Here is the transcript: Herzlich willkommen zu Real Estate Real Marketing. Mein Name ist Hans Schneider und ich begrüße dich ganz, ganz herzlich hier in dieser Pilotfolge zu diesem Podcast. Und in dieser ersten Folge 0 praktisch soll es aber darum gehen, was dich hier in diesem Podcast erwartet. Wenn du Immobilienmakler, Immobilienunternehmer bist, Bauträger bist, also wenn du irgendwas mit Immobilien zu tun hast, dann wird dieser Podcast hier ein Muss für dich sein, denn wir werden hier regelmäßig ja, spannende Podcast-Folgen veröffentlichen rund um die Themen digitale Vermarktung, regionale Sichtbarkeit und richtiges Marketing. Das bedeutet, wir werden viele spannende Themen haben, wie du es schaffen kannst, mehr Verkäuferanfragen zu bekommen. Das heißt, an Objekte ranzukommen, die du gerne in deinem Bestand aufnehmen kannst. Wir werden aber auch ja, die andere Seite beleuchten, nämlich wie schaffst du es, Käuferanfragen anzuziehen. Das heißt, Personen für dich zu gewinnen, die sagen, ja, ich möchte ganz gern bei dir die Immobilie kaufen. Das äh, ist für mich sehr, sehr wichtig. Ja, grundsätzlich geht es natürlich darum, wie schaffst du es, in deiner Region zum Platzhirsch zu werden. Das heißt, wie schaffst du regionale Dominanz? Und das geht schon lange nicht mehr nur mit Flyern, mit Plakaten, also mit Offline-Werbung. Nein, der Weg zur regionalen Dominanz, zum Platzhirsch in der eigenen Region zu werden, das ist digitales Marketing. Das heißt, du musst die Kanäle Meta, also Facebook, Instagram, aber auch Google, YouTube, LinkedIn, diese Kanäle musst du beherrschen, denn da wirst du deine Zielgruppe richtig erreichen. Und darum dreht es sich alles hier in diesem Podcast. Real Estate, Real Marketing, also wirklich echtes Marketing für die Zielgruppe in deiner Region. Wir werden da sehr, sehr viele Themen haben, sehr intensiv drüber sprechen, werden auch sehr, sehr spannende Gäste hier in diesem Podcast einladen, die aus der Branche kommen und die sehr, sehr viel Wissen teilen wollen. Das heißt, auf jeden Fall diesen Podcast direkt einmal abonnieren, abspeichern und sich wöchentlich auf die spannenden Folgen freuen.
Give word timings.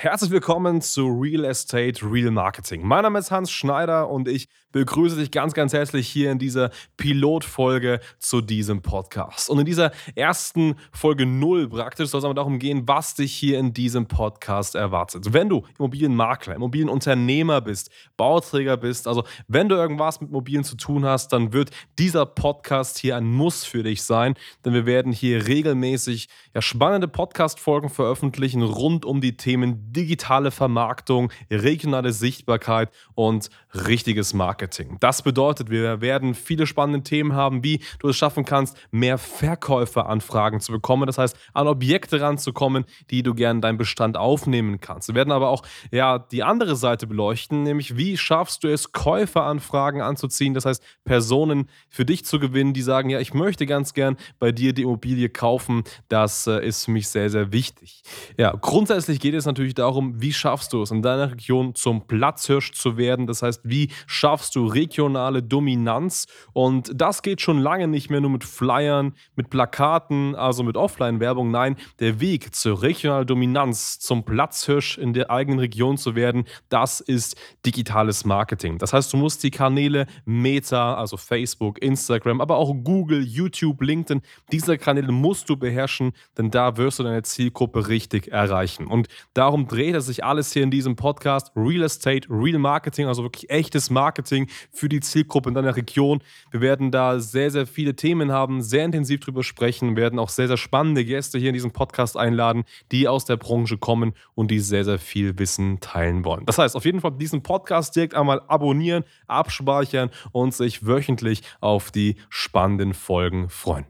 Herzlich 0.00 0.30
willkommen 0.30 0.80
zu 0.80 1.08
Real 1.08 1.44
Estate 1.44 2.08
Real 2.08 2.30
Marketing. 2.30 2.86
Mein 2.86 3.02
Name 3.02 3.18
ist 3.18 3.32
Hans 3.32 3.50
Schneider 3.50 4.08
und 4.08 4.28
ich 4.28 4.48
begrüße 4.70 5.16
dich 5.16 5.32
ganz, 5.32 5.54
ganz 5.54 5.72
herzlich 5.72 6.06
hier 6.06 6.30
in 6.30 6.38
dieser 6.38 6.70
Pilotfolge 6.96 7.98
zu 8.20 8.40
diesem 8.40 8.80
Podcast. 8.82 9.50
Und 9.50 9.58
in 9.58 9.64
dieser 9.64 9.90
ersten 10.14 10.76
Folge 10.92 11.26
0 11.26 11.68
praktisch 11.70 12.10
soll 12.10 12.20
es 12.20 12.24
aber 12.24 12.34
darum 12.34 12.60
gehen, 12.60 12.86
was 12.86 13.14
dich 13.14 13.34
hier 13.34 13.58
in 13.58 13.72
diesem 13.72 14.06
Podcast 14.06 14.76
erwartet. 14.76 15.32
Wenn 15.32 15.48
du 15.48 15.64
Immobilienmakler, 15.78 16.54
Immobilienunternehmer 16.54 17.60
bist, 17.60 17.90
Bauträger 18.16 18.76
bist, 18.76 19.08
also 19.08 19.24
wenn 19.48 19.68
du 19.68 19.74
irgendwas 19.74 20.20
mit 20.20 20.30
Immobilien 20.30 20.62
zu 20.62 20.76
tun 20.76 21.06
hast, 21.06 21.32
dann 21.32 21.52
wird 21.52 21.70
dieser 21.98 22.24
Podcast 22.24 22.98
hier 22.98 23.16
ein 23.16 23.24
Muss 23.24 23.64
für 23.64 23.82
dich 23.82 24.02
sein, 24.02 24.34
denn 24.64 24.74
wir 24.74 24.86
werden 24.86 25.12
hier 25.12 25.48
regelmäßig 25.48 26.28
ja, 26.54 26.62
spannende 26.62 27.08
Podcast-Folgen 27.08 27.88
veröffentlichen 27.88 28.62
rund 28.62 29.04
um 29.04 29.20
die 29.20 29.36
Themen 29.36 29.87
digitale 29.92 30.50
Vermarktung, 30.50 31.32
regionale 31.50 32.12
Sichtbarkeit 32.12 32.90
und 33.14 33.50
richtiges 33.86 34.34
Marketing. 34.34 34.96
Das 35.00 35.22
bedeutet, 35.22 35.70
wir 35.70 36.00
werden 36.00 36.34
viele 36.34 36.66
spannende 36.66 37.02
Themen 37.02 37.34
haben, 37.34 37.64
wie 37.64 37.80
du 37.98 38.08
es 38.08 38.16
schaffen 38.16 38.44
kannst, 38.44 38.76
mehr 38.90 39.18
Verkäuferanfragen 39.18 40.60
zu 40.60 40.72
bekommen. 40.72 41.06
Das 41.06 41.18
heißt, 41.18 41.36
an 41.54 41.68
Objekte 41.68 42.20
ranzukommen, 42.20 42.84
die 43.10 43.22
du 43.22 43.34
gerne 43.34 43.58
in 43.58 43.60
deinem 43.62 43.78
Bestand 43.78 44.16
aufnehmen 44.16 44.80
kannst. 44.80 45.08
Wir 45.08 45.14
werden 45.14 45.32
aber 45.32 45.48
auch 45.48 45.62
ja, 45.90 46.18
die 46.18 46.42
andere 46.42 46.76
Seite 46.76 47.06
beleuchten, 47.06 47.62
nämlich 47.62 47.96
wie 47.96 48.16
schaffst 48.16 48.64
du 48.64 48.68
es, 48.68 48.92
Käuferanfragen 48.92 50.00
anzuziehen. 50.00 50.54
Das 50.54 50.64
heißt, 50.64 50.82
Personen 51.04 51.68
für 51.88 52.04
dich 52.04 52.24
zu 52.24 52.38
gewinnen, 52.38 52.74
die 52.74 52.82
sagen, 52.82 53.10
ja, 53.10 53.20
ich 53.20 53.34
möchte 53.34 53.66
ganz 53.66 53.94
gern 53.94 54.16
bei 54.38 54.52
dir 54.52 54.72
die 54.72 54.82
Immobilie 54.82 55.28
kaufen. 55.28 55.84
Das 56.08 56.46
äh, 56.46 56.64
ist 56.66 56.84
für 56.84 56.90
mich 56.90 57.08
sehr, 57.08 57.30
sehr 57.30 57.52
wichtig. 57.52 58.02
Ja, 58.36 58.52
grundsätzlich 58.52 59.20
geht 59.20 59.34
es 59.34 59.46
natürlich 59.46 59.74
darum, 59.78 60.20
wie 60.20 60.32
schaffst 60.32 60.72
du 60.72 60.82
es, 60.82 60.90
in 60.90 61.02
deiner 61.02 61.32
Region 61.32 61.74
zum 61.74 62.06
Platzhirsch 62.06 62.72
zu 62.72 62.96
werden. 62.96 63.26
Das 63.26 63.42
heißt, 63.42 63.60
wie 63.64 63.90
schaffst 64.06 64.56
du 64.56 64.66
regionale 64.66 65.42
Dominanz? 65.42 66.26
Und 66.52 66.90
das 66.94 67.22
geht 67.22 67.40
schon 67.40 67.58
lange 67.58 67.88
nicht 67.88 68.10
mehr 68.10 68.20
nur 68.20 68.30
mit 68.30 68.44
Flyern, 68.44 69.14
mit 69.36 69.50
Plakaten, 69.50 70.34
also 70.34 70.62
mit 70.62 70.76
Offline-Werbung. 70.76 71.50
Nein, 71.50 71.76
der 72.00 72.20
Weg 72.20 72.54
zur 72.54 72.82
regionalen 72.82 73.26
Dominanz, 73.26 73.98
zum 73.98 74.24
Platzhirsch 74.24 74.98
in 74.98 75.12
der 75.12 75.30
eigenen 75.30 75.60
Region 75.60 75.96
zu 75.96 76.14
werden, 76.14 76.44
das 76.68 77.00
ist 77.00 77.36
digitales 77.64 78.24
Marketing. 78.24 78.78
Das 78.78 78.92
heißt, 78.92 79.12
du 79.12 79.16
musst 79.16 79.42
die 79.42 79.50
Kanäle 79.50 80.06
Meta, 80.24 80.94
also 80.94 81.16
Facebook, 81.16 81.80
Instagram, 81.80 82.40
aber 82.40 82.56
auch 82.56 82.74
Google, 82.82 83.22
YouTube, 83.22 83.82
LinkedIn, 83.82 84.22
diese 84.50 84.78
Kanäle 84.78 85.12
musst 85.12 85.48
du 85.48 85.56
beherrschen, 85.56 86.12
denn 86.36 86.50
da 86.50 86.76
wirst 86.76 86.98
du 86.98 87.02
deine 87.02 87.22
Zielgruppe 87.22 87.88
richtig 87.88 88.28
erreichen. 88.32 88.86
Und 88.86 89.08
darum 89.34 89.67
dreht 89.68 89.94
es 89.94 90.06
sich 90.06 90.24
alles 90.24 90.52
hier 90.52 90.62
in 90.62 90.70
diesem 90.70 90.96
Podcast. 90.96 91.52
Real 91.54 91.82
Estate, 91.82 92.28
Real 92.30 92.58
Marketing, 92.58 93.06
also 93.06 93.22
wirklich 93.22 93.50
echtes 93.50 93.90
Marketing 93.90 94.48
für 94.72 94.88
die 94.88 95.00
Zielgruppe 95.00 95.50
in 95.50 95.54
deiner 95.54 95.76
Region. 95.76 96.20
Wir 96.50 96.60
werden 96.60 96.90
da 96.90 97.20
sehr, 97.20 97.50
sehr 97.50 97.66
viele 97.66 97.94
Themen 97.94 98.32
haben, 98.32 98.62
sehr 98.62 98.84
intensiv 98.84 99.20
drüber 99.20 99.44
sprechen, 99.44 99.96
werden 99.96 100.18
auch 100.18 100.30
sehr, 100.30 100.48
sehr 100.48 100.56
spannende 100.56 101.04
Gäste 101.04 101.38
hier 101.38 101.50
in 101.50 101.54
diesem 101.54 101.70
Podcast 101.70 102.16
einladen, 102.16 102.64
die 102.90 103.06
aus 103.06 103.24
der 103.24 103.36
Branche 103.36 103.78
kommen 103.78 104.14
und 104.34 104.50
die 104.50 104.60
sehr, 104.60 104.84
sehr 104.84 104.98
viel 104.98 105.38
Wissen 105.38 105.80
teilen 105.80 106.24
wollen. 106.24 106.46
Das 106.46 106.58
heißt, 106.58 106.74
auf 106.74 106.84
jeden 106.84 107.00
Fall 107.00 107.12
diesen 107.12 107.42
Podcast 107.42 107.94
direkt 107.94 108.14
einmal 108.14 108.40
abonnieren, 108.48 109.04
abspeichern 109.26 110.10
und 110.32 110.54
sich 110.54 110.86
wöchentlich 110.86 111.42
auf 111.60 111.90
die 111.90 112.16
spannenden 112.30 112.94
Folgen 112.94 113.48
freuen. 113.48 113.86